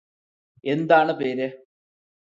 എന്താണ് 0.63 1.11
പേര്? 1.11 1.47